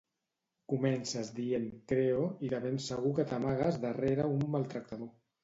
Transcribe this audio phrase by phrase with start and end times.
[0.71, 5.15] Comences dient "creo" i de ben segur que t'amagues darrere un maltractador.